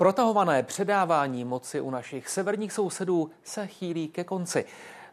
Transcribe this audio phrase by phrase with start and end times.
[0.00, 4.64] Protahované předávání moci u našich severních sousedů se chýlí ke konci.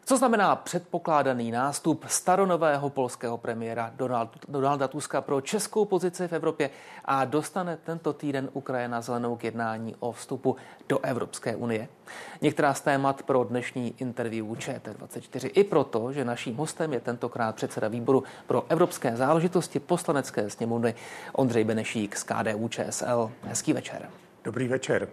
[0.04, 6.70] Co znamená předpokládaný nástup staronového polského premiéra Donald, Donalda Tuska pro českou pozici v Evropě
[7.04, 10.56] a dostane tento týden Ukrajina zelenou k jednání o vstupu
[10.88, 11.88] do Evropské unie?
[12.40, 17.88] Některá z témat pro dnešní interview ČT24 i proto, že naším hostem je tentokrát předseda
[17.88, 20.94] výboru pro evropské záležitosti poslanecké sněmovny
[21.32, 23.30] Ondřej Benešík z KDU ČSL.
[23.42, 24.08] Hezký večer.
[24.48, 25.08] Dobrý večer.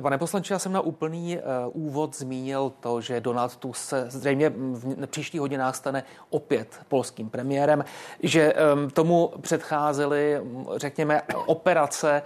[0.00, 1.42] Pane poslanče, já jsem na úplný uh,
[1.86, 7.84] úvod zmínil to, že Donald Tusk se zřejmě v příštích hodinách stane opět polským premiérem,
[8.22, 10.40] že um, tomu předcházely,
[10.76, 12.22] řekněme, operace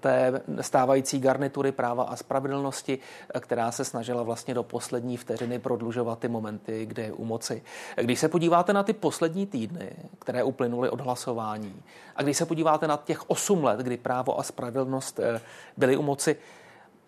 [0.00, 2.98] té stávající garnitury práva a spravedlnosti,
[3.40, 7.62] která se snažila vlastně do poslední vteřiny prodlužovat ty momenty, kde je u moci.
[7.96, 11.82] Když se podíváte na ty poslední týdny, které uplynuly od hlasování,
[12.16, 15.40] a když se podíváte na těch osm let, kdy právo a spravedlnost eh,
[15.76, 16.36] byly u moci,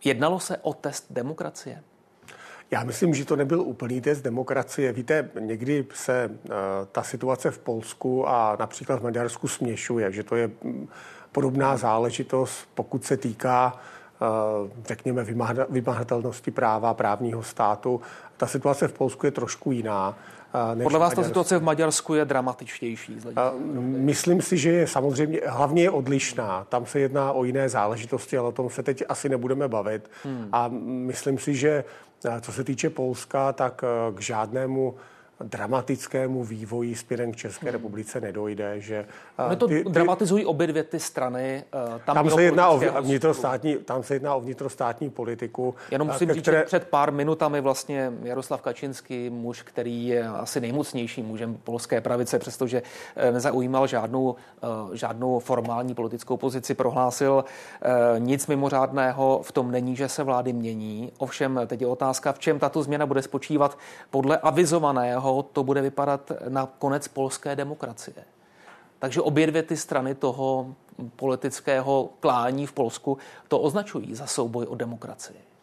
[0.05, 1.83] Jednalo se o test demokracie?
[2.71, 4.93] Já myslím, že to nebyl úplný test demokracie.
[4.93, 6.51] Víte, někdy se uh,
[6.93, 10.89] ta situace v Polsku a například v Maďarsku směšuje, že to je mm,
[11.33, 15.25] podobná záležitost, pokud se týká uh, řekněme,
[15.69, 18.01] vymahatelnosti práva, právního státu.
[18.37, 20.19] Ta situace v Polsku je trošku jiná.
[20.83, 23.19] Podle vás ta situace v Maďarsku je dramatičtější?
[23.81, 26.67] Myslím si, že je samozřejmě, hlavně je odlišná.
[26.69, 30.11] Tam se jedná o jiné záležitosti, ale o tom se teď asi nebudeme bavit.
[30.25, 30.49] Hmm.
[30.53, 31.85] A myslím si, že
[32.41, 34.95] co se týče Polska, tak k žádnému
[35.45, 37.73] dramatickému vývoji směrem k České hmm.
[37.73, 38.81] republice nedojde.
[38.81, 39.07] Že,
[39.49, 41.65] no to ty, ty, dramatizují obě dvě ty strany.
[42.05, 45.75] Tam, tam, se jedná o vnitrostátní, tam se jedná o vnitrostátní politiku.
[45.91, 46.59] Jenom musím říct, které...
[46.59, 52.39] že před pár minutami vlastně Jaroslav Kačinský, muž, který je asi nejmocnějším mužem polské pravice,
[52.39, 52.83] přestože
[53.17, 54.37] e, nezaujímal žádnou,
[54.93, 57.45] e, žádnou formální politickou pozici, prohlásil
[58.19, 61.13] nic mimořádného v tom není, že se vlády mění.
[61.19, 63.79] Ovšem teď je otázka, v čem tato změna bude spočívat
[64.11, 68.25] podle avizovaného to bude vypadat na konec polské demokracie.
[68.99, 70.75] Takže obě dvě ty strany toho
[71.17, 73.19] politického klání v Polsku
[73.49, 75.54] to označují za souboj o demokracii.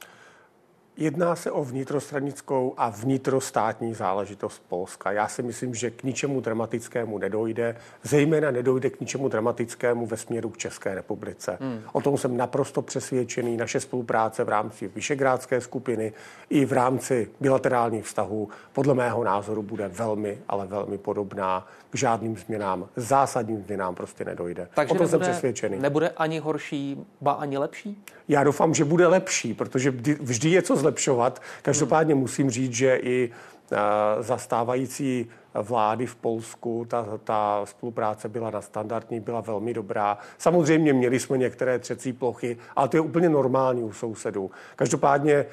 [0.97, 5.11] Jedná se o vnitrostranickou a vnitrostátní záležitost Polska.
[5.11, 10.49] Já si myslím, že k ničemu dramatickému nedojde, zejména nedojde k ničemu dramatickému ve směru
[10.49, 11.57] k České republice.
[11.61, 11.81] Hmm.
[11.93, 13.57] O tom jsem naprosto přesvědčený.
[13.57, 16.13] Naše spolupráce v rámci Vyšegrádské skupiny
[16.49, 21.67] i v rámci bilaterálních vztahů podle mého názoru bude velmi, ale velmi podobná.
[21.91, 24.67] K žádným změnám, zásadním změnám prostě nedojde.
[24.75, 25.79] Takže o tom nebude, jsem přesvědčený.
[25.79, 28.03] Nebude ani horší, ba ani lepší?
[28.27, 31.41] Já doufám, že bude lepší, protože vždy je co zlepšovat.
[31.61, 33.31] Každopádně musím říct, že i
[33.71, 33.77] eh,
[34.23, 40.17] zastávající vlády v Polsku, ta, ta spolupráce byla na standardní, byla velmi dobrá.
[40.37, 44.51] Samozřejmě měli jsme některé třecí plochy, ale to je úplně normální u sousedů.
[44.75, 45.45] Každopádně eh,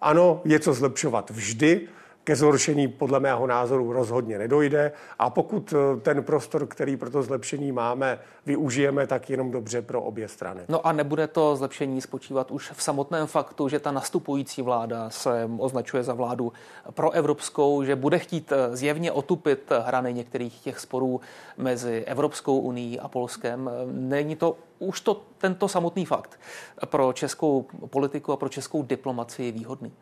[0.00, 1.88] ano, je co zlepšovat vždy,
[2.28, 7.22] ke zhoršení podle mého názoru rozhodně nedojde a pokud eh, ten prostor, který pro to
[7.22, 10.60] zlepšení máme, využijeme, tak jenom dobře pro obě strany.
[10.68, 15.50] No a nebude to zlepšení spočívat už v samotném faktu, že ta nastupující vláda se
[15.58, 16.52] označuje za vládu
[16.90, 21.20] proevropskou, že bude chtít eh, zjevně otupit hrany některých těch sporů
[21.56, 23.70] mezi Evropskou unii a Polskem.
[23.92, 26.40] Není to už to tento samotný fakt
[26.86, 29.92] pro českou politiku a pro českou diplomacii výhodný?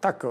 [0.00, 0.24] Tak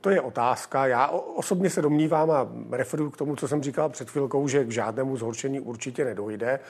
[0.00, 0.86] to je otázka.
[0.86, 4.70] Já osobně se domnívám a referuju k tomu, co jsem říkal před chvilkou, že k
[4.70, 6.60] žádnému zhoršení určitě nedojde.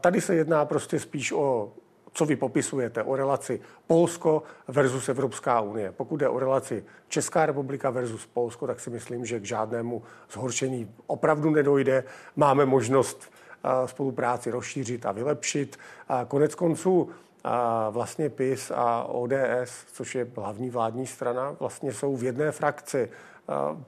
[0.00, 1.72] Tady se jedná prostě spíš o
[2.16, 5.92] co vy popisujete, o relaci Polsko versus Evropská unie.
[5.92, 10.94] Pokud je o relaci Česká republika versus Polsko, tak si myslím, že k žádnému zhoršení
[11.06, 12.04] opravdu nedojde.
[12.36, 13.32] Máme možnost
[13.86, 15.76] spolupráci rozšířit a vylepšit.
[16.28, 17.33] Konec konců a
[17.90, 23.10] vlastně PIS a ODS, což je hlavní vládní strana, vlastně jsou v jedné frakci.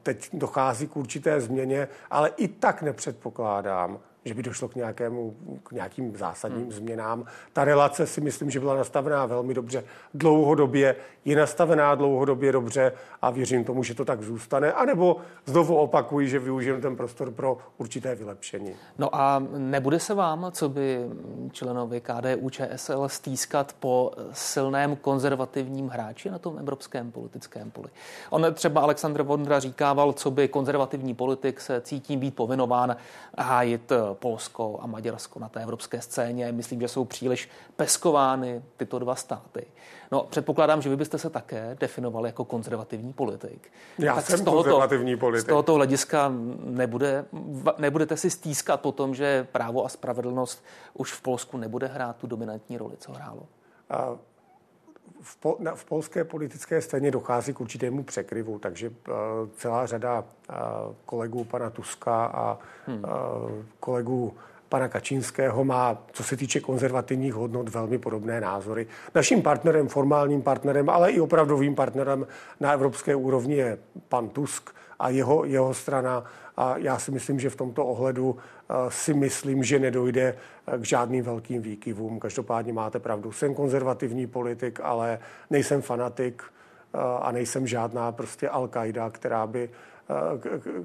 [0.02, 5.72] Teď dochází k určité změně, ale i tak nepředpokládám, že by došlo k, nějakému, k
[5.72, 6.72] nějakým zásadním hmm.
[6.72, 7.24] změnám.
[7.52, 9.84] Ta relace si myslím, že byla nastavená velmi dobře
[10.14, 12.92] dlouhodobě, je nastavená dlouhodobě dobře
[13.22, 14.72] a věřím tomu, že to tak zůstane.
[14.72, 18.74] A nebo znovu opakuji, že využijeme ten prostor pro určité vylepšení.
[18.98, 21.06] No a nebude se vám, co by
[21.52, 27.88] členovi KDU ČSL stýskat po silném konzervativním hráči na tom evropském politickém poli?
[28.30, 32.96] On třeba Aleksandr Vondra říkával, co by konzervativní politik se cítí být povinován
[33.38, 36.52] hájit Polsko a Maďarsko na té evropské scéně.
[36.52, 39.66] Myslím, že jsou příliš peskovány tyto dva státy.
[40.12, 43.72] No, předpokládám, že vy byste se také definoval jako konzervativní politik.
[43.98, 45.46] Já tak jsem z tohoto, konzervativní politik.
[45.46, 46.32] Z tohoto hlediska
[46.64, 47.24] nebude,
[47.78, 50.64] nebudete si stýskat po tom, že právo a spravedlnost
[50.94, 53.42] už v Polsku nebude hrát tu dominantní roli, co hrálo?
[53.90, 54.16] A
[55.26, 59.14] v, po, na, v polské politické scéně dochází k určitému překryvu, takže uh,
[59.56, 60.56] celá řada uh,
[61.06, 62.98] kolegů pana Tuska a hmm.
[62.98, 63.04] uh,
[63.80, 64.34] kolegů
[64.68, 68.86] pana Kačínského má, co se týče konzervativních hodnot, velmi podobné názory.
[69.14, 72.26] Naším partnerem, formálním partnerem, ale i opravdovým partnerem
[72.60, 73.78] na evropské úrovni je
[74.08, 76.24] pan Tusk a jeho, jeho strana.
[76.56, 80.34] A já si myslím, že v tomto ohledu eh, si myslím, že nedojde
[80.66, 82.18] eh, k žádným velkým výkyvům.
[82.18, 83.32] Každopádně máte pravdu.
[83.32, 85.18] Jsem konzervativní politik, ale
[85.50, 89.70] nejsem fanatik eh, a nejsem žádná prostě Al-Qaida, která by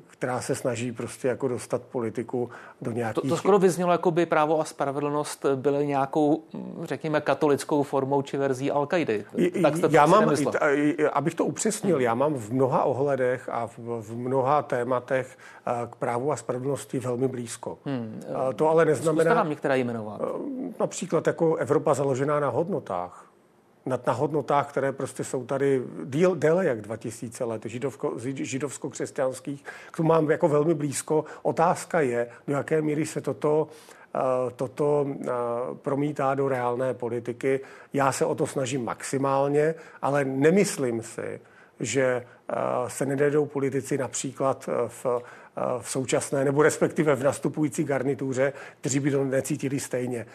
[0.08, 2.50] která se snaží prostě jako dostat politiku
[2.82, 3.24] do nějakých...
[3.24, 6.44] To, to skoro vyznělo, jako by právo a spravedlnost byly nějakou,
[6.84, 8.86] řekněme, katolickou formou či verzí al
[9.62, 10.32] Tak jste to já mám,
[11.14, 15.38] abych to upřesnil, já mám v mnoha ohledech a v, v mnoha tématech
[15.92, 17.78] k právu a spravedlnosti velmi blízko.
[17.86, 18.22] Hmm.
[18.56, 19.24] To ale neznamená...
[19.24, 20.22] Zkuste nám některé jmenovat.
[20.80, 23.31] Například jako Evropa založená na hodnotách
[23.86, 29.64] na, na hodnotách, které prostě jsou tady díl, déle jak 2000 let, židovko, židovsko-křesťanských.
[29.92, 31.26] K tomu mám jako velmi blízko.
[31.42, 33.68] Otázka je, do jaké míry se toto
[34.16, 35.26] uh, toto uh,
[35.82, 37.60] promítá do reálné politiky.
[37.94, 41.42] Já se o to snažím maximálně, ale nemyslím si,
[41.80, 45.06] že uh, se nedajdou politici například v
[45.80, 50.26] v současné nebo respektive v nastupující garnituře, kteří by to necítili stejně.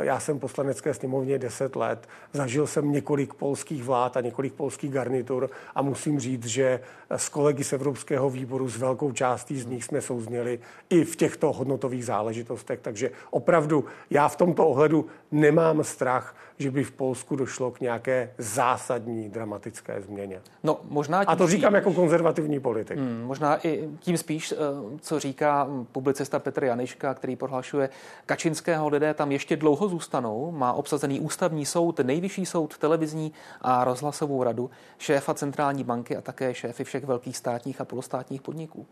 [0.00, 5.50] Já jsem poslanecké sněmovně 10 let, zažil jsem několik polských vlád a několik polských garnitur
[5.74, 6.80] a musím říct, že
[7.10, 10.58] s kolegy z Evropského výboru s velkou částí z nich jsme souzněli
[10.90, 12.80] i v těchto hodnotových záležitostech.
[12.82, 18.30] Takže opravdu já v tomto ohledu nemám strach, že by v Polsku došlo k nějaké
[18.38, 20.40] zásadní dramatické změně.
[20.62, 22.98] No, možná a to říkám jako konzervativní politik.
[22.98, 24.56] Hmm, možná i tím spíš, eh,
[25.00, 27.88] co říká publicista Petr Janiška, který prohlašuje,
[28.26, 34.42] Kačinského lidé tam ještě dlouho zůstanou, má obsazený ústavní soud, nejvyšší soud, televizní a rozhlasovou
[34.42, 38.86] radu, šéfa centrální banky a také šéfy všech velkých státních a polostátních podniků.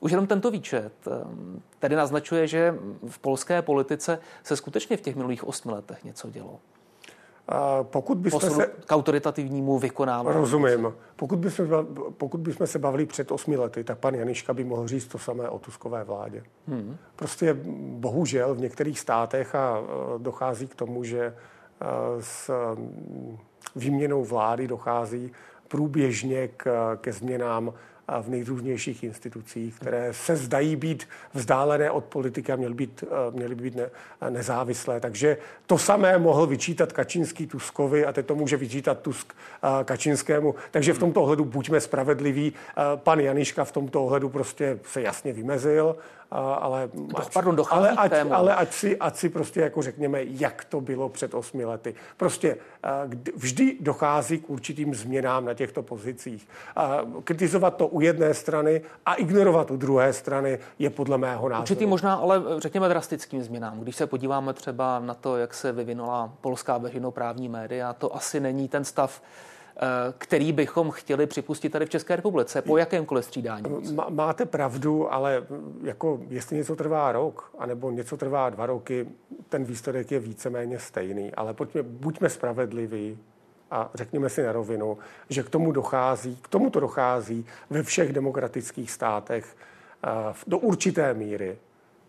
[0.00, 1.10] Už jenom tento výčet eh,
[1.78, 2.74] tedy naznačuje, že
[3.08, 6.58] v polské politice se skutečně v těch minulých osmi letech něco dělo.
[7.82, 8.66] Pokud bychom se...
[8.86, 10.38] k autoritativnímu vykonávání.
[10.38, 10.92] Rozumím.
[11.16, 11.66] Pokud bychom,
[12.16, 15.48] pokud bychom se bavili před osmi lety, tak pan Janiška by mohl říct to samé
[15.48, 16.42] o Tuskové vládě.
[16.68, 16.96] Hmm.
[17.16, 17.56] Prostě
[17.98, 21.34] bohužel v některých státech a e, dochází k tomu, že e,
[22.20, 22.50] s
[23.76, 25.32] výměnou vlády dochází
[25.68, 27.72] průběžně k, ke změnám
[28.20, 33.54] v nejrůznějších institucích, které se zdají být vzdálené od politiky a měly být, eh, měly
[33.54, 33.90] být ne,
[34.30, 35.00] nezávislé.
[35.00, 35.36] Takže
[35.66, 40.54] to samé mohl vyčítat Kačínský Tuskovi a teď to může vyčítat Tusk eh, Kačinskému.
[40.70, 42.52] Takže v tomto ohledu buďme spravedliví.
[42.52, 45.96] Eh, pan Janiška v tomto ohledu prostě se jasně vymezil
[46.30, 50.80] ale, ať, Pardon, ale, ať, ale ať, si, ať si prostě jako řekněme, jak to
[50.80, 51.94] bylo před osmi lety.
[52.16, 52.56] Prostě
[53.36, 56.48] vždy dochází k určitým změnám na těchto pozicích.
[57.24, 61.62] Kritizovat to u jedné strany a ignorovat u druhé strany je podle mého názoru.
[61.62, 63.80] Určitý možná, ale řekněme drastickým změnám.
[63.80, 68.68] Když se podíváme třeba na to, jak se vyvinula polská veřejnoprávní média, to asi není
[68.68, 69.20] ten stav,
[69.82, 73.64] Eh, který bychom chtěli připustit tady v České republice po jakémkoliv střídání.
[74.08, 75.46] Máte pravdu, ale
[75.82, 79.06] jako jestli něco trvá rok, anebo něco trvá dva roky,
[79.48, 81.32] ten výsledek je víceméně stejný.
[81.34, 83.18] Ale pojďme, buďme spravedliví,
[83.70, 84.98] a řekněme si na rovinu,
[85.28, 89.56] že k tomu dochází, k tomu to dochází ve všech demokratických státech
[90.04, 90.08] eh,
[90.46, 91.58] do určité míry,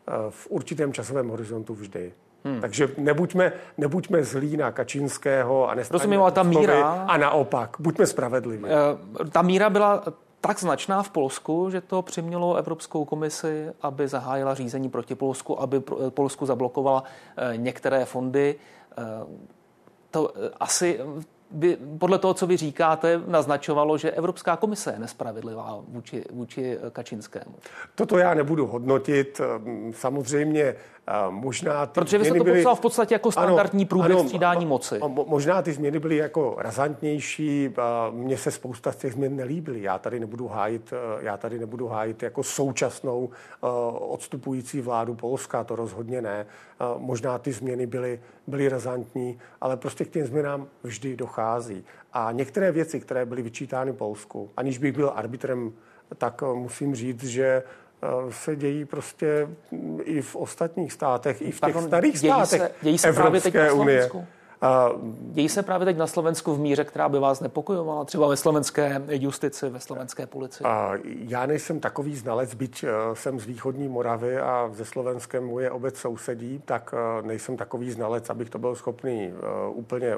[0.07, 2.13] eh, v určitém časovém horizontu vždy.
[2.43, 2.61] Hmm.
[2.61, 7.05] Takže nebuďme, nebuďme zlí na Kačínského a Rozumím, ale ta míra...
[7.07, 8.63] A naopak, buďme spravedliví.
[8.63, 10.03] Uh, ta míra byla
[10.41, 15.79] tak značná v Polsku, že to přimělo Evropskou komisi, aby zahájila řízení proti Polsku, aby
[16.09, 17.03] Polsku zablokovala
[17.55, 18.55] některé fondy.
[20.11, 20.99] To asi
[21.51, 27.55] by, podle toho, co vy říkáte, naznačovalo, že Evropská komise je nespravedlivá vůči, vůči Kačinskému.
[27.95, 29.41] Toto já nebudu hodnotit.
[29.91, 30.75] Samozřejmě
[31.29, 32.59] možná ty Protože vy jste to byly...
[32.59, 34.99] popsal v podstatě jako standardní průběh střídání moci.
[35.25, 37.73] Možná ty změny byly jako razantnější.
[38.11, 39.81] Mně se spousta z těch změn nelíbily.
[39.81, 43.67] Já tady nebudu hájit, e, já tady nebudu hájit jako současnou e,
[43.99, 46.45] odstupující vládu Polska, to rozhodně ne.
[46.97, 51.40] Možná ty změny byly, byly razantní, ale prostě k těm změnám vždy dochází.
[52.13, 55.73] A některé věci, které byly vyčítány Polsku, aniž bych byl arbitrem,
[56.17, 57.63] tak musím říct, že
[58.29, 59.47] se dějí prostě
[60.03, 63.71] i v ostatních státech, i v těch Pardon, starých dějí státech se, dějí se Evropské
[63.71, 64.09] unie.
[65.31, 69.01] Dějí se právě teď na Slovensku v míře, která by vás nepokojovala, třeba ve slovenské
[69.09, 70.67] justici, ve slovenské policii?
[71.03, 75.97] Já nejsem takový znalec, byť eh, jsem z východní Moravy a ze Slovenskem moje obec
[75.97, 80.17] sousedí, tak eh, nejsem takový znalec, abych to byl schopný eh, úplně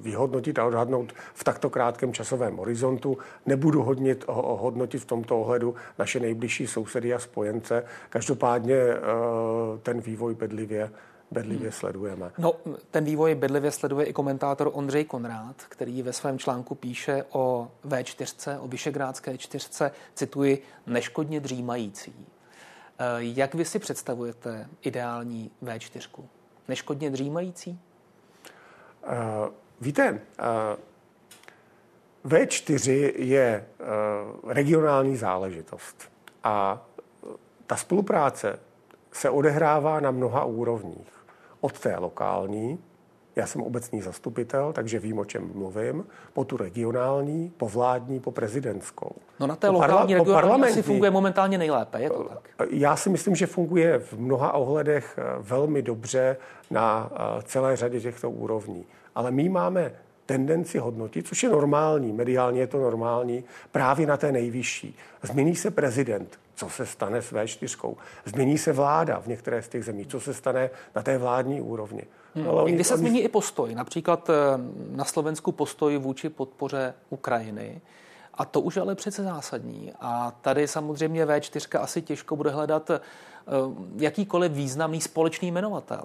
[0.00, 3.18] vyhodnotit a odhadnout v takto krátkém časovém horizontu.
[3.46, 7.84] Nebudu hodnit, hodnotit v tomto ohledu naše nejbližší sousedy a spojence.
[8.10, 8.76] Každopádně
[9.82, 10.90] ten vývoj bedlivě
[11.32, 11.72] bedlivě hmm.
[11.72, 12.30] sledujeme.
[12.38, 12.54] No,
[12.90, 18.58] ten vývoj bedlivě sleduje i komentátor Ondřej Konrád, který ve svém článku píše o V4,
[18.60, 22.26] o Vyšegrádské čtyřce, cituji, neškodně dřímající.
[22.98, 26.24] Eh, jak vy si představujete ideální V4?
[26.68, 27.80] Neškodně dřímající?
[29.02, 29.48] Uh,
[29.80, 30.18] víte, uh,
[32.30, 36.12] V4 je uh, regionální záležitost
[36.44, 36.86] a
[37.66, 38.58] ta spolupráce
[39.12, 41.21] se odehrává na mnoha úrovních
[41.62, 42.78] od té lokální,
[43.36, 48.30] já jsem obecný zastupitel, takže vím, o čem mluvím, po tu regionální, po vládní, po
[48.30, 49.10] prezidentskou.
[49.40, 52.48] No na té po lokální, parla- regionální asi funguje momentálně nejlépe, je to tak?
[52.70, 56.36] Já si myslím, že funguje v mnoha ohledech eh, velmi dobře
[56.70, 58.84] na eh, celé řadě těchto úrovní.
[59.14, 59.92] Ale my máme
[60.26, 64.96] tendenci hodnotit, což je normální, mediálně je to normální, právě na té nejvyšší.
[65.22, 67.96] Změní se prezident, co se stane s V4.
[68.24, 72.02] Změní se vláda v některé z těch zemí, co se stane na té vládní úrovni.
[72.34, 72.48] Hmm.
[72.48, 72.98] Ale oni, Kdy se oni...
[72.98, 74.34] změní i postoj, například eh,
[74.90, 77.80] na Slovensku postoj vůči podpoře Ukrajiny.
[78.34, 79.92] A to už ale přece zásadní.
[80.00, 83.00] A tady samozřejmě V4 asi těžko bude hledat eh,
[83.96, 86.04] jakýkoliv významný společný jmenovatel.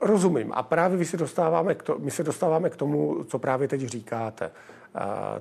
[0.00, 0.52] Rozumím.
[0.54, 3.80] A právě my se dostáváme k, to, my se dostáváme k tomu, co právě teď
[3.80, 4.50] říkáte.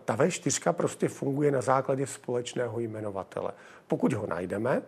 [0.05, 3.51] Ta V4 prostě funguje na základě společného jmenovatele.
[3.87, 4.81] Pokud ho najdeme,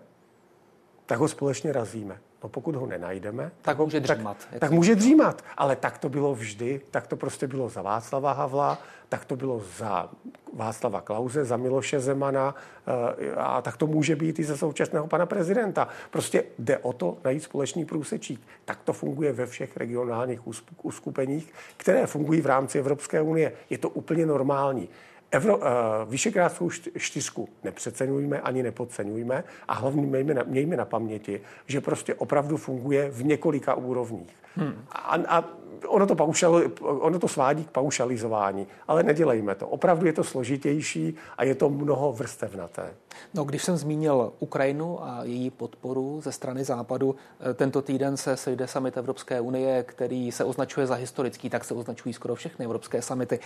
[1.06, 2.20] tak ho společně razíme.
[2.44, 4.38] No pokud ho nenajdeme, tak, tak může dřímat.
[4.52, 5.42] Tak, tak může dřímat.
[5.58, 8.78] Ale tak to bylo vždy, tak to prostě bylo za Václava Havla,
[9.10, 10.10] tak to bylo za
[10.54, 12.56] Václava Klauze, za Miloše Zemana
[12.88, 15.88] eh, a tak to může být i za současného pana prezidenta.
[16.12, 18.42] Prostě jde o to najít společný průsečík.
[18.66, 20.40] Tak to funguje ve všech regionálních
[20.82, 23.52] uskupeních, které fungují v rámci Evropské unie.
[23.70, 24.90] Je to úplně normální.
[25.36, 25.64] Evro, uh,
[26.06, 32.58] Vyšegrádskou čtyřku nepřeceňujme ani nepodceňujme a hlavně mějme na, mějme na paměti, že prostě opravdu
[32.58, 34.45] funguje v několika úrovních.
[34.56, 34.86] Hmm.
[34.92, 35.44] A, a
[35.88, 39.68] ono to, paušal, ono to svádí k paušalizování, ale nedělejme to.
[39.68, 42.94] Opravdu je to složitější a je to mnoho vrstevnaté.
[43.34, 48.38] No, když jsem zmínil Ukrajinu a její podporu ze strany Západu, eh, tento týden se
[48.38, 53.02] sejde summit Evropské unie, který se označuje za historický, tak se označují skoro všechny evropské
[53.02, 53.40] summity.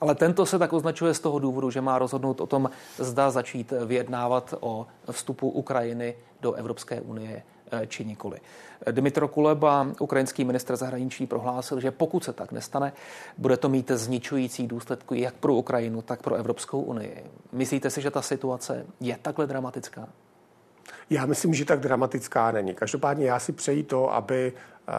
[0.00, 3.72] Ale tento se tak označuje z toho důvodu, že má rozhodnout o tom, zda začít
[3.86, 7.42] vyjednávat o vstupu Ukrajiny do Evropské unie
[7.86, 8.40] či nikoli.
[8.90, 12.92] Dmitro Kuleba, ukrajinský ministr zahraničí, prohlásil, že pokud se tak nestane,
[13.38, 17.24] bude to mít zničující důsledky jak pro Ukrajinu, tak pro Evropskou unii.
[17.52, 20.08] Myslíte si, že ta situace je takhle dramatická?
[21.10, 22.74] Já myslím, že tak dramatická není.
[22.74, 24.92] Každopádně já si přeji to, aby eh,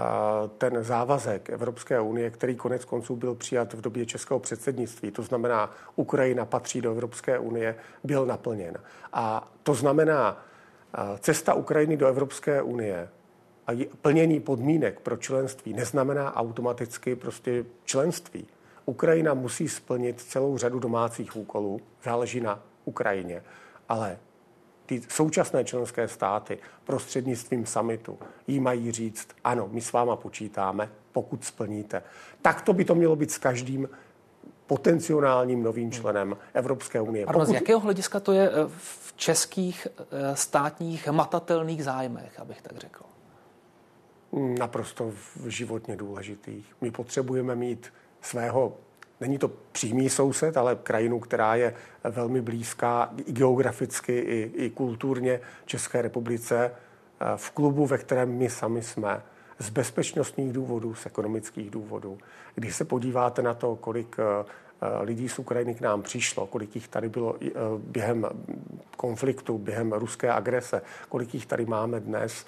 [0.58, 5.72] ten závazek Evropské unie, který konec konců byl přijat v době českého předsednictví, to znamená,
[5.96, 8.78] Ukrajina patří do Evropské unie, byl naplněn.
[9.14, 10.38] A to znamená,
[11.20, 13.10] Cesta Ukrajiny do Evropské unie
[13.68, 13.72] a
[14.02, 18.48] plnění podmínek pro členství neznamená automaticky prostě členství.
[18.86, 23.44] Ukrajina musí splnit celou řadu domácích úkolů, záleží na Ukrajině,
[23.90, 24.18] ale
[24.86, 31.46] ty současné členské státy prostřednictvím samitu jí mají říct, ano, my s váma počítáme, pokud
[31.46, 32.04] splníte.
[32.42, 33.90] Tak to by to mělo být s každým
[34.68, 37.26] potenciálním novým členem Evropské unie.
[37.26, 37.46] Pokud...
[37.46, 43.04] z jakého hlediska to je eh, v českých eh, státních matatelných zájmech, abych tak řekl?
[44.60, 45.12] Naprosto
[45.48, 46.76] životně důležitých.
[46.82, 48.74] My potřebujeme mít svého,
[49.22, 55.40] není to přímý soused, ale krajinu, která je velmi blízká i geograficky, i, i kulturně
[55.66, 59.22] České republice, eh, v klubu, ve kterém my sami jsme
[59.60, 62.18] z bezpečnostních důvodů, z ekonomických důvodů.
[62.56, 64.46] Když se podíváte na to, kolik eh,
[64.82, 68.28] eh, lidí z Ukrajiny k nám přišlo, kolik jich tady bylo eh, během
[68.98, 72.46] konfliktu, během ruské agrese, kolik jich tady máme dnes,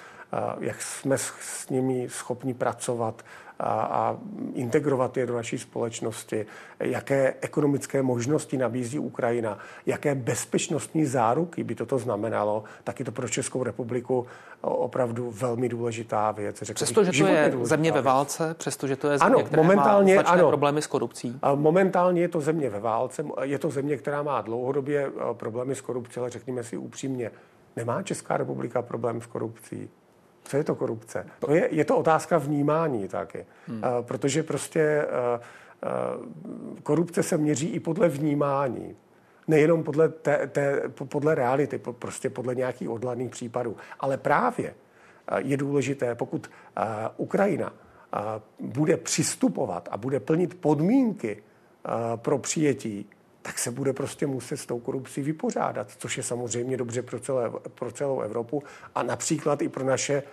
[0.59, 3.23] jak jsme s nimi schopni pracovat,
[3.59, 4.17] a, a
[4.53, 6.45] integrovat je do naší společnosti,
[6.79, 13.29] jaké ekonomické možnosti nabízí Ukrajina, jaké bezpečnostní záruky by toto znamenalo, tak je to pro
[13.29, 14.27] Českou republiku
[14.61, 16.63] opravdu velmi důležitá věc.
[16.73, 20.47] Přestože to je země ve válce, přestože to je země, ano, která momentálně, má ano,
[20.47, 21.39] problémy s korupcí.
[21.55, 26.19] Momentálně je to země ve válce, je to země, která má dlouhodobě problémy s korupcí,
[26.19, 27.31] ale řekněme si upřímně,
[27.77, 29.89] Nemá Česká republika problém s korupcí?
[30.47, 31.25] Co je to korupce?
[31.39, 33.45] To je, je to otázka vnímání taky.
[33.67, 33.77] Hmm.
[33.77, 35.41] Uh, protože prostě uh,
[36.21, 38.95] uh, korupce se měří i podle vnímání.
[39.47, 43.75] Nejenom podle, té, té, podle reality, prostě podle nějakých odladných případů.
[43.99, 44.73] Ale právě
[45.37, 46.49] je důležité, pokud
[47.17, 47.73] Ukrajina
[48.59, 51.43] bude přistupovat a bude plnit podmínky
[52.15, 53.09] pro přijetí,
[53.47, 57.51] tak se bude prostě muset s tou korupcí vypořádat, což je samozřejmě dobře pro, celé,
[57.75, 58.63] pro celou Evropu
[58.95, 60.23] a například i pro naše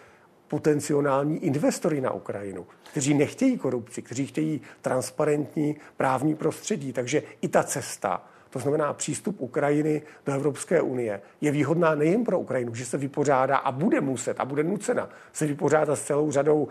[0.49, 6.93] potenciální investory na Ukrajinu, kteří nechtějí korupci, kteří chtějí transparentní právní prostředí.
[6.93, 12.39] Takže i ta cesta, to znamená přístup Ukrajiny do Evropské unie, je výhodná nejen pro
[12.39, 16.69] Ukrajinu, že se vypořádá a bude muset a bude nucena se vypořádat s celou řadou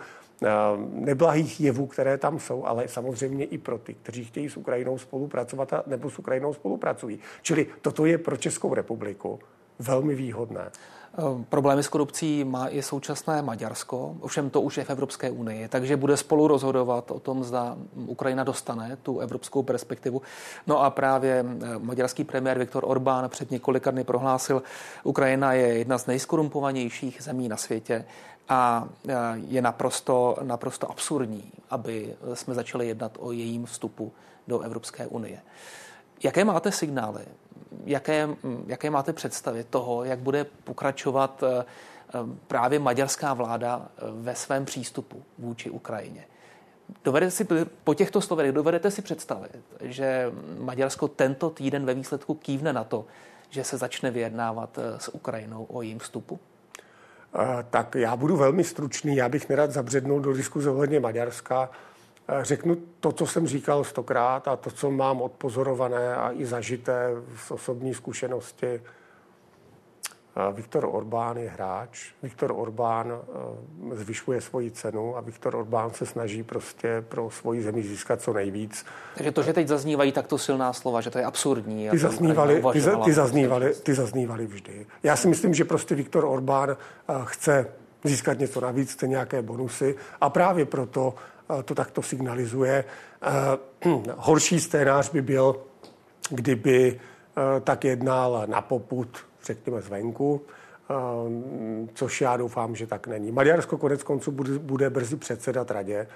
[0.89, 5.73] neblahých jevů, které tam jsou, ale samozřejmě i pro ty, kteří chtějí s Ukrajinou spolupracovat
[5.73, 7.19] a nebo s Ukrajinou spolupracují.
[7.41, 9.39] Čili toto je pro Českou republiku
[9.79, 10.71] velmi výhodné.
[11.17, 15.67] Eh, problémy s korupcí má i současné Maďarsko, ovšem to už je v Evropské unii,
[15.67, 20.21] takže bude spolu rozhodovat o tom, zda Ukrajina dostane tu evropskou perspektivu.
[20.67, 24.63] No a právě eh, maďarský premiér Viktor Orbán před několika dny prohlásil,
[25.03, 28.05] Ukrajina je jedna z nejskorumpovanějších zemí na světě
[28.49, 29.13] a e,
[29.47, 34.11] je naprosto, naprosto absurdní, aby jsme začali jednat o jejím vstupu
[34.47, 35.41] do Evropské unie.
[36.23, 37.25] Jaké máte signály?
[37.85, 38.29] Jaké,
[38.67, 41.63] jaké máte představy toho, jak bude pokračovat e, e,
[42.47, 46.25] právě maďarská vláda ve svém přístupu vůči Ukrajině?
[47.03, 47.47] Dovedete si
[47.83, 53.05] po těchto slovech dovedete si představit, že Maďarsko tento týden ve výsledku kývne na to,
[53.49, 56.39] že se začne vyjednávat s Ukrajinou o jejím vstupu?
[57.69, 59.15] Tak já budu velmi stručný.
[59.15, 61.69] Já bych nerad zabřednul do diskuze ohledně Maďarska.
[62.41, 67.09] Řeknu to, co jsem říkal stokrát a to, co mám odpozorované a i zažité
[67.45, 68.81] z osobní zkušenosti
[70.51, 76.43] Viktor Orbán je hráč, Viktor Orbán eh, zvyšuje svoji cenu a Viktor Orbán se snaží
[76.43, 78.85] prostě pro svoji zemi získat co nejvíc.
[79.15, 81.89] Takže to, že teď zaznívají takto silná slova, že to je absurdní.
[81.89, 84.85] Ty zaznívaly, ty, ty, zaznívaly, ty zaznívaly vždy.
[85.03, 87.67] Já si myslím, že prostě Viktor Orbán eh, chce
[88.03, 91.13] získat něco navíc, chce nějaké bonusy a právě proto
[91.59, 92.83] eh, to takto signalizuje.
[94.17, 95.55] Horší scénář by byl,
[96.29, 96.99] kdyby
[97.63, 100.41] tak jednal na poput řekněme, zvenku,
[101.93, 103.31] což já doufám, že tak není.
[103.31, 106.07] Maďarsko konec konců bude, brzy předsedat radě,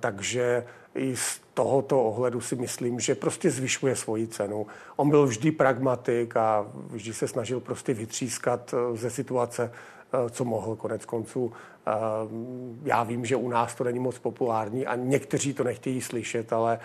[0.00, 4.66] takže i z tohoto ohledu si myslím, že prostě zvyšuje svoji cenu.
[4.96, 10.44] On byl vždy pragmatik a vždy se snažil prostě vytřískat eh, ze situace, eh, co
[10.44, 11.52] mohl konec konců.
[11.86, 16.52] Ehm, já vím, že u nás to není moc populární a někteří to nechtějí slyšet,
[16.52, 16.78] ale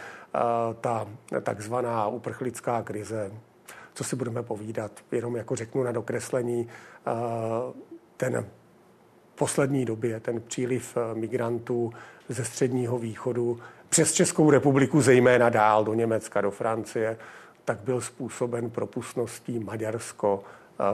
[0.82, 1.08] ta
[1.44, 3.32] takzvaná uprchlická krize
[3.98, 4.92] co si budeme povídat.
[5.12, 6.68] Jenom jako řeknu na dokreslení,
[7.08, 7.12] eh,
[8.18, 8.46] ten
[9.36, 11.94] poslední době, ten příliv eh, migrantů
[12.30, 17.18] ze středního východu přes Českou republiku, zejména dál do Německa, do Francie,
[17.66, 20.44] tak byl způsoben propustností Maďarsko,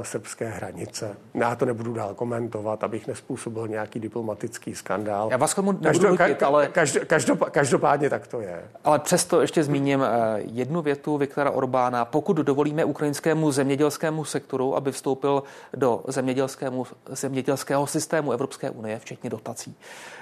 [0.01, 1.17] srbské hranice.
[1.33, 5.27] Já to nebudu dál komentovat, abych nespůsobil nějaký diplomatický skandál.
[5.31, 6.67] Já vás tomu nebudu nutit, ale...
[6.67, 8.63] Každo, každo, každopádně tak to je.
[8.83, 12.05] Ale přesto ještě zmíním eh, jednu větu Viktora Orbána.
[12.05, 15.43] Pokud dovolíme ukrajinskému zemědělskému sektoru, aby vstoupil
[15.73, 19.75] do zemědělskému, zemědělského systému Evropské unie, včetně dotací,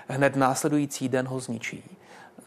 [0.08, 1.98] hned následující den ho zničí.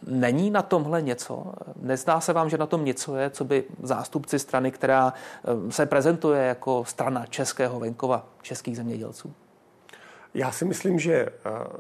[0.07, 1.53] Není na tomhle něco?
[1.81, 5.87] Nezdá se vám, že na tom něco je, co by zástupci strany, která eh, se
[5.87, 9.35] prezentuje jako strana českého venkova, českých zemědělců?
[10.35, 11.31] Já si myslím, že eh,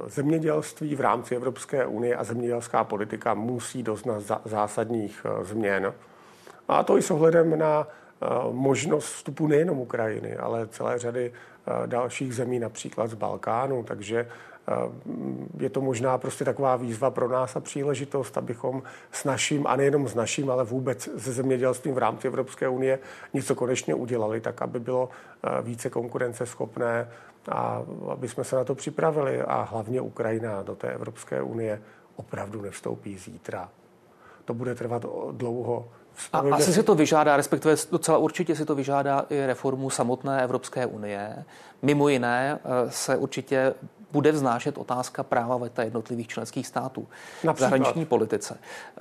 [0.06, 5.94] zemědělství v rámci Evropské unie a zemědělská politika musí doznat zásadních eh, změn.
[6.68, 7.86] A to i s ohledem na
[8.50, 11.32] možnost vstupu nejenom Ukrajiny, ale celé řady
[11.86, 13.82] dalších zemí, například z Balkánu.
[13.82, 14.26] Takže
[15.58, 20.08] je to možná prostě taková výzva pro nás a příležitost, abychom s naším, a nejenom
[20.08, 22.98] s naším, ale vůbec se zemědělstvím v rámci Evropské unie
[23.32, 27.08] něco konečně udělali, tak aby bylo eh, více konkurenceschopné
[27.48, 29.42] a aby jsme se na to připravili.
[29.42, 31.82] A hlavně Ukrajina do té Evropské unie
[32.16, 33.68] opravdu nevstoupí zítra.
[34.44, 35.88] To bude trvat dlouho.
[36.32, 40.86] A asi si to vyžádá, respektive docela určitě si to vyžádá i reformu samotné Evropské
[40.86, 41.44] unie.
[41.82, 43.74] Mimo jiné eh, se určitě
[44.14, 47.08] bude vznášet otázka práva veta jednotlivých členských států
[47.44, 47.54] Například.
[47.54, 48.58] v zahraniční politice.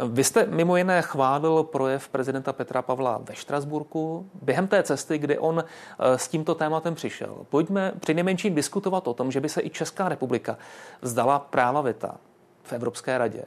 [0.10, 5.38] Vy jste mimo jiné chválil projev prezidenta Petra Pavla ve Štrasburku během té cesty, kdy
[5.38, 7.46] on eh, s tímto tématem přišel.
[7.50, 10.58] Pojďme při nejmenším diskutovat o tom, že by se i Česká republika
[11.02, 12.18] vzdala práva veta
[12.64, 13.44] v Evropské radě.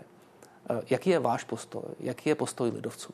[0.70, 1.82] Eh, jaký je váš postoj?
[2.00, 3.12] Jaký je postoj lidovců?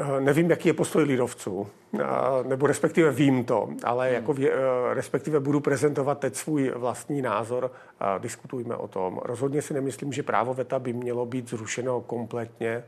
[0.00, 2.04] Eh, nevím, jaký je postoj lidovců, eh,
[2.46, 4.14] nebo respektive vím to, ale hmm.
[4.14, 9.20] jako vě, eh, respektive budu prezentovat teď svůj vlastní názor a diskutujme o tom.
[9.24, 12.84] Rozhodně si nemyslím, že právo VETA by mělo být zrušeno kompletně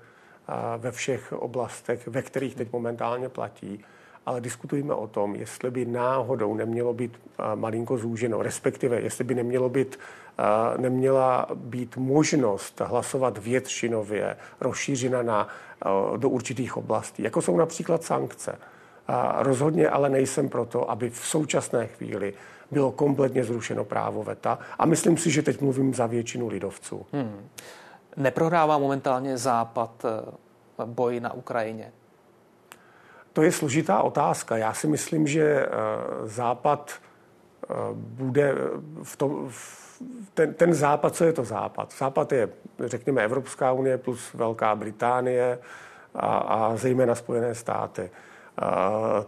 [0.79, 3.85] ve všech oblastech, ve kterých teď momentálně platí
[4.27, 7.19] ale diskutujeme o tom, jestli by náhodou nemělo být
[7.55, 9.99] malinko zúženo, respektive jestli by nemělo být,
[10.77, 15.49] neměla být možnost hlasovat většinově rozšířena na,
[16.17, 18.59] do určitých oblastí, jako jsou například sankce.
[19.39, 22.35] Rozhodně ale nejsem proto, aby v současné chvíli
[22.71, 24.59] bylo kompletně zrušeno právo VETA.
[24.79, 27.07] A myslím si, že teď mluvím za většinu lidovců.
[27.13, 27.49] Hmm.
[28.17, 31.93] Neprohrává momentálně Západ eh, boj na Ukrajině?
[33.33, 34.57] To je složitá otázka.
[34.57, 35.69] Já si myslím, že eh,
[36.25, 38.55] Západ eh, bude
[39.03, 39.51] v tom,
[40.35, 41.95] ten, ten západ, co je to západ?
[41.99, 42.49] Západ je,
[42.81, 45.59] řekněme, Evropská unie plus Velká Británie
[46.15, 48.11] a, a zejména Spojené státy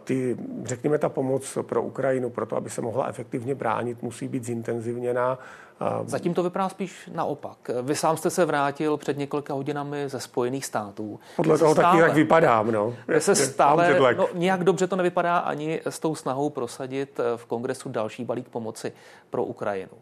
[0.05, 4.45] ty, řekněme, ta pomoc pro Ukrajinu, pro to, aby se mohla efektivně bránit, musí být
[4.45, 5.39] zintenzivněna.
[6.05, 7.71] Zatím to vypadá spíš naopak.
[7.83, 11.21] Vy sám jste se vrátil před několika hodinami ze Spojených států.
[11.37, 12.73] Podle toho stále, taky jak vypadám.
[12.73, 12.95] No.
[13.19, 18.25] Se stále, no, nějak dobře to nevypadá ani s tou snahou prosadit v kongresu další
[18.25, 18.93] balík pomoci
[19.31, 19.93] pro Ukrajinu.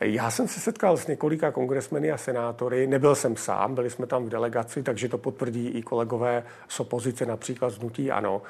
[0.00, 4.24] Já jsem se setkal s několika kongresmeny a senátory, nebyl jsem sám, byli jsme tam
[4.24, 8.42] v delegaci, takže to potvrdí i kolegové z opozice, například z Nutí Ano,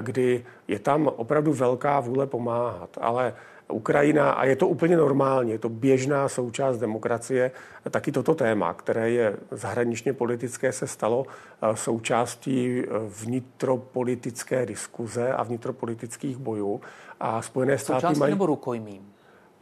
[0.00, 3.34] kdy je tam opravdu velká vůle pomáhat, ale
[3.70, 7.50] Ukrajina, a je to úplně normálně, je to běžná součást demokracie,
[7.90, 11.26] taky toto téma, které je zahraničně politické, se stalo
[11.62, 12.88] eh, součástí eh,
[13.24, 16.80] vnitropolitické diskuze a vnitropolitických bojů.
[17.20, 18.32] A Spojené státy součástí mají...
[18.32, 19.12] nebo rukojmím?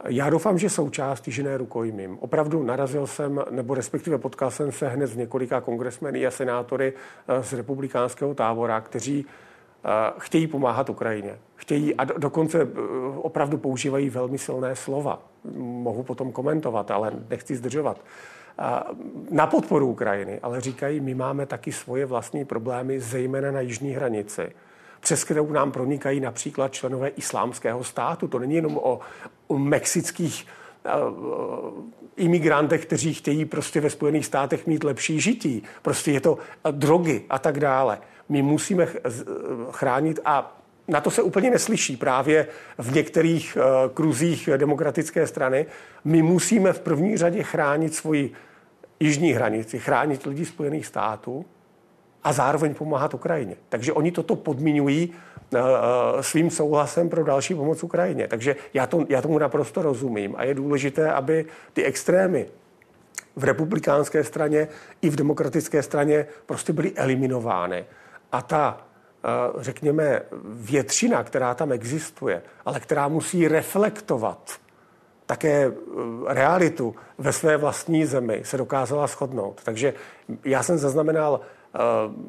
[0.07, 2.17] Já doufám, že součástí, že ne rukojmím.
[2.19, 6.93] Opravdu narazil jsem, nebo respektive potkal jsem se hned s několika kongresmeny a senátory
[7.27, 9.25] eh, z republikánského tábora, kteří
[10.17, 11.39] chtějí pomáhat Ukrajině.
[11.69, 12.67] Chtějí a dokonce eh,
[13.17, 15.21] opravdu používají velmi silné slova.
[15.57, 18.01] Mohu potom komentovat, ale nechci zdržovat.
[19.31, 24.51] Na podporu Ukrajiny, ale říkají, my máme taky svoje vlastní problémy, zejména na jižní hranici
[24.99, 28.27] přes kterou nám pronikají například členové islámského státu.
[28.27, 28.99] To není jenom o,
[29.47, 30.47] o mexických
[30.85, 31.83] uh,
[32.15, 35.63] imigrantech, kteří chtějí prostě ve Spojených státech mít lepší žití.
[35.81, 36.37] Prostě je to
[36.71, 37.97] drogy a tak dále.
[38.29, 38.87] My musíme
[39.71, 42.47] chránit a na to se úplně neslyší právě
[42.77, 45.65] v některých uh, kruzích demokratické strany.
[46.03, 48.31] My musíme v první řadě chránit svoji
[48.99, 51.45] jižní hranici, chránit lidi Spojených států,
[52.23, 53.55] a zároveň pomáhat Ukrajině.
[53.69, 55.59] Takže oni toto podmiňují uh,
[56.21, 58.27] svým souhlasem pro další pomoc Ukrajině.
[58.27, 62.45] Takže já, to, já tomu naprosto rozumím a je důležité, aby ty extrémy
[63.35, 64.67] v republikánské straně
[65.01, 67.85] i v demokratické straně prostě byly eliminovány.
[68.31, 68.88] A ta,
[69.57, 74.59] řekněme, většina, která tam existuje, ale která musí reflektovat
[75.25, 75.71] také
[76.27, 79.61] realitu ve své vlastní zemi, se dokázala shodnout.
[79.63, 79.93] Takže
[80.45, 81.41] já jsem zaznamenal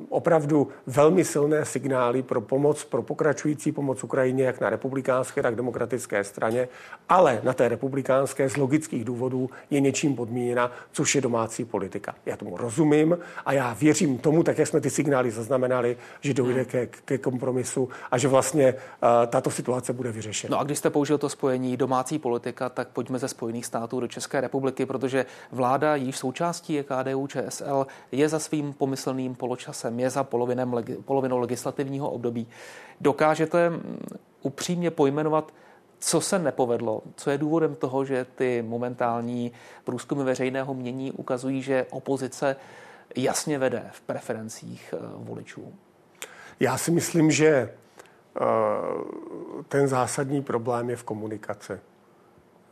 [0.08, 6.24] opravdu velmi silné signály pro pomoc, pro pokračující pomoc Ukrajině, jak na republikánské, tak demokratické
[6.24, 6.68] straně,
[7.08, 12.14] ale na té republikánské z logických důvodů je něčím podmíněna, což je domácí politika.
[12.26, 16.64] Já tomu rozumím a já věřím tomu, tak jak jsme ty signály zaznamenali, že dojde
[16.64, 20.56] ke, ke kompromisu a že vlastně uh, tato situace bude vyřešena.
[20.56, 24.08] No a když jste použil to spojení domácí politika, tak pojďme ze Spojených států do
[24.08, 30.00] České republiky, protože vláda, již součástí je KDU ČSL, je za svým pomyslným letním poločasem,
[30.00, 32.46] je za polovinem, polovinou legislativního období.
[33.00, 34.00] Dokážete mm,
[34.42, 35.52] upřímně pojmenovat,
[35.98, 39.52] co se nepovedlo, co je důvodem toho, že ty momentální
[39.84, 42.56] průzkumy veřejného mění ukazují, že opozice
[43.16, 45.72] jasně vede v preferencích eh, voličů?
[46.60, 47.70] Já si myslím, že eh,
[49.68, 51.80] ten zásadní problém je v komunikaci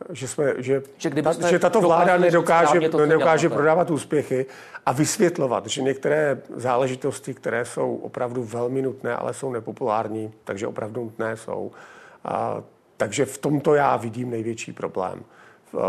[0.09, 4.45] že, jsme, že, že, ta, že tato vláda nedokáže, nedokáže prodávat úspěchy
[4.85, 11.03] a vysvětlovat, že některé záležitosti, které jsou opravdu velmi nutné, ale jsou nepopulární, takže opravdu
[11.03, 11.71] nutné jsou.
[12.23, 12.63] A,
[12.97, 15.23] takže v tomto já vidím největší problém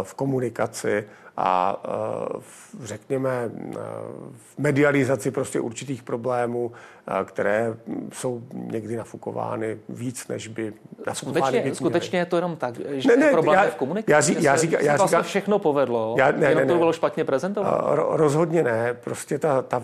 [0.02, 1.04] v, komunikaci
[1.36, 1.80] a
[2.38, 3.50] v, řekněme
[4.36, 6.72] v medializaci prostě určitých problémů,
[7.24, 7.74] které
[8.12, 10.72] jsou někdy nafukovány víc, než by
[11.06, 13.74] nafukovány skutečně, být skutečně je to jenom tak, že ne, ne, problém já, je v
[13.74, 16.78] komunikaci, já, řík, já, řík, já, vlastně řík, všechno povedlo, já, ne, jenom ne, to
[16.78, 17.84] bylo špatně prezentovat?
[18.10, 19.82] Rozhodně ne, prostě ta, ta,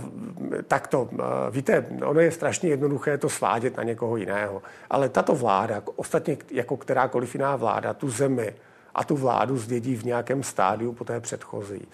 [0.68, 1.08] tak to,
[1.50, 6.76] víte, ono je strašně jednoduché to svádět na někoho jiného, ale tato vláda, ostatně jako
[6.76, 8.54] kterákoliv jiná vláda, tu zemi
[8.96, 11.88] a tu vládu zdědí v nějakém stádiu po té předchozí.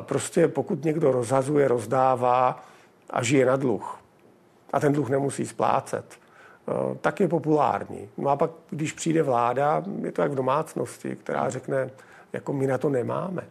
[0.00, 2.64] Prostě pokud někdo rozhazuje, rozdává
[3.10, 3.98] a žije na dluh,
[4.72, 8.08] a ten dluh nemusí splácet, eh, tak je populární.
[8.18, 11.90] No a pak, když přijde vláda, je to jak v domácnosti, která řekne,
[12.32, 13.42] jako my na to nemáme.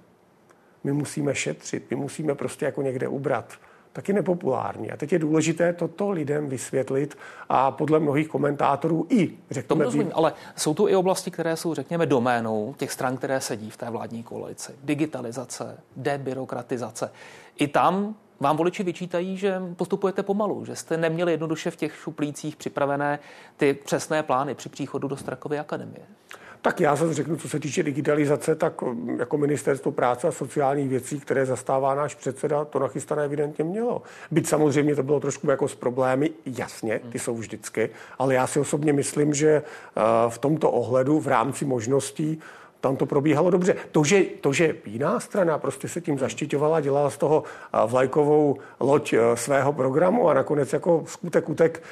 [0.84, 3.54] My musíme šetřit, my musíme prostě jako někde ubrat
[3.96, 4.92] taky nepopulární.
[4.92, 7.18] A teď je důležité toto lidem vysvětlit
[7.50, 9.80] a podle mnohých komentátorů i, řekněme...
[9.80, 13.70] To rozumím, ale jsou tu i oblasti, které jsou, řekněme, doménou těch stran, které sedí
[13.70, 14.72] v té vládní koalici.
[14.84, 17.12] Digitalizace, debirokratizace.
[17.58, 22.56] I tam vám voliči vyčítají, že postupujete pomalu, že jste neměli jednoduše v těch šuplících
[22.56, 23.20] připravené
[23.58, 26.06] ty přesné plány při příchodu do Strakovy akademie.
[26.66, 30.90] Tak já zase řeknu, co se týče digitalizace, tak mm, jako ministerstvo práce a sociálních
[30.90, 34.02] věcí, které zastává náš předseda, to nachystané evidentně mělo.
[34.32, 38.60] Byť samozřejmě to bylo trošku jako s problémy, jasně, ty jsou vždycky, ale já si
[38.60, 42.40] osobně myslím, že eh, v tomto ohledu v rámci možností
[42.86, 43.76] tam to probíhalo dobře.
[43.92, 48.58] To že, to, že jiná strana prostě se tím zaštiťovala, dělala z toho eh, vlajkovou
[48.80, 51.84] loď eh, svého programu a nakonec jako skutek utek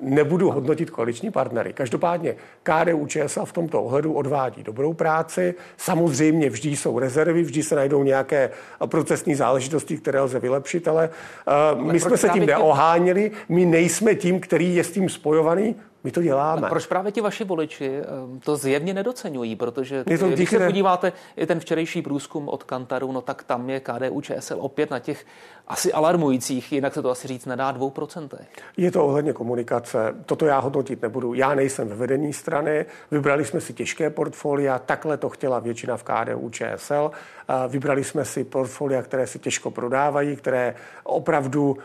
[0.00, 1.72] nebudu hodnotit koaliční partnery.
[1.72, 5.54] Každopádně KDU ČSL v tomto ohledu odvádí dobrou práci.
[5.76, 8.50] Samozřejmě vždy jsou rezervy, vždy se najdou nějaké
[8.86, 11.10] procesní záležitosti, které lze vylepšit, ale,
[11.74, 13.30] uh, my jsme se tím neoháněli.
[13.48, 15.74] My nejsme tím, který je s tím spojovaný.
[16.04, 16.66] My to děláme.
[16.66, 19.56] A proč právě ti vaši voliči ehm, to zjevně nedocenují?
[19.56, 23.70] Protože je to když se podíváte, i ten včerejší průzkum od Kantaru, no tak tam
[23.70, 25.24] je KDU ČSL opět na těch
[25.68, 28.28] asi alarmujících, jinak se to asi říct nedá, 2%.
[28.76, 30.14] Je to ohledně komunikace.
[30.26, 31.34] Toto já hodnotit nebudu.
[31.34, 32.86] Já nejsem ve vedení strany.
[33.10, 37.10] Vybrali jsme si těžké portfolia, takhle to chtěla většina v KDU ČSL.
[37.68, 41.76] Vybrali jsme si portfolia, které se těžko prodávají, které opravdu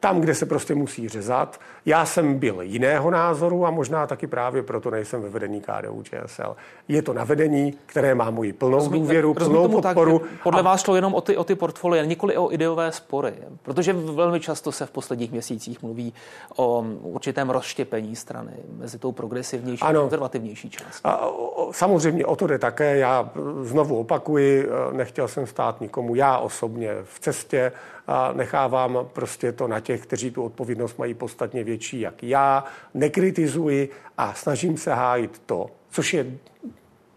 [0.00, 1.60] tam, kde se prostě musí řezat.
[1.86, 2.62] Já jsem byl
[2.92, 6.56] jiného názoru a možná taky právě proto nejsem ve vedení KDU ČSL.
[6.88, 10.18] Je to na vedení, které má moji plnou rozumím, důvěru, plnou podporu.
[10.18, 10.62] Tak, podle a...
[10.62, 14.72] vás šlo jenom o ty, o ty portfolia, nikoli o ideové spory, protože velmi často
[14.72, 16.14] se v posledních měsících mluví
[16.56, 21.00] o určitém rozštěpení strany mezi tou progresivnější a konzervativnější částí.
[21.04, 22.96] A, o, samozřejmě o to jde také.
[22.96, 23.30] Já
[23.62, 27.72] znovu opakuji, nechtěl jsem stát nikomu, já osobně v cestě
[28.06, 32.64] a nechávám prostě to na těch, kteří tu odpovědnost mají podstatně větší, jak já.
[32.94, 36.26] Nekritizuji a snažím se hájit to, což je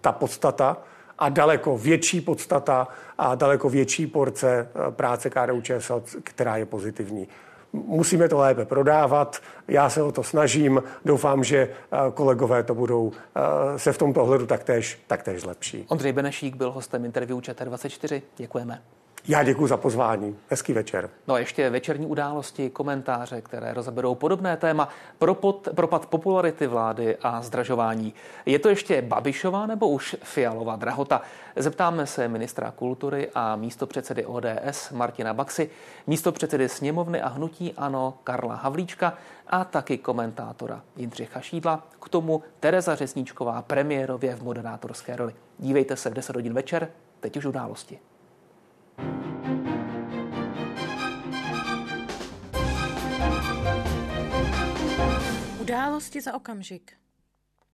[0.01, 0.77] ta podstata,
[1.19, 7.27] a daleko větší podstata a daleko větší porce eh, práce KDU ČSL, která je pozitivní.
[7.73, 13.11] Musíme to lépe prodávat, já se o to snažím, doufám, že eh, kolegové to budou
[13.11, 15.85] eh, se v tomto ohledu taktéž, taktéž zlepší.
[15.87, 18.21] Ondřej Benešík byl hostem interview ČT24.
[18.37, 18.81] Děkujeme.
[19.27, 20.35] Já děkuji za pozvání.
[20.49, 21.09] Hezký večer.
[21.27, 27.41] No a ještě večerní události, komentáře, které rozeberou podobné téma, propad, propad popularity vlády a
[27.41, 28.13] zdražování.
[28.45, 31.21] Je to ještě Babišová nebo už Fialová drahota?
[31.55, 35.69] Zeptáme se ministra kultury a místo předsedy ODS Martina Baxy,
[36.07, 39.13] místo předsedy sněmovny a hnutí Ano Karla Havlíčka
[39.47, 41.87] a taky komentátora Jindřicha Šídla.
[42.01, 45.35] K tomu Tereza Řesníčková premiérově v moderátorské roli.
[45.59, 46.87] Dívejte se v 10 hodin večer,
[47.19, 47.99] teď už události.
[55.65, 56.93] Události za okamžik.